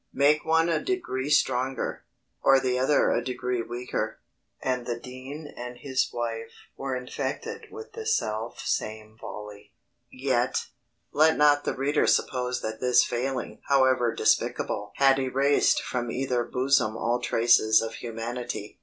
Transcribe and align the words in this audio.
Make 0.15 0.43
one 0.43 0.67
a 0.67 0.83
degree 0.83 1.29
stronger, 1.29 2.05
or 2.41 2.59
the 2.59 2.79
other 2.79 3.11
a 3.11 3.23
degree 3.23 3.61
weaker, 3.61 4.17
and 4.59 4.87
the 4.87 4.99
dean 4.99 5.53
and 5.55 5.77
his 5.77 6.09
wife 6.11 6.53
were 6.75 6.95
infected 6.95 7.67
with 7.69 7.93
the 7.93 8.07
self 8.07 8.61
same 8.61 9.15
folly. 9.19 9.73
Yet, 10.11 10.65
let 11.13 11.37
not 11.37 11.65
the 11.65 11.75
reader 11.75 12.07
suppose 12.07 12.61
that 12.63 12.81
this 12.81 13.03
failing 13.03 13.61
(however 13.67 14.15
despicable) 14.15 14.91
had 14.95 15.19
erased 15.19 15.83
from 15.83 16.09
either 16.09 16.45
bosom 16.45 16.97
all 16.97 17.19
traces 17.21 17.79
of 17.79 17.93
humanity. 17.93 18.79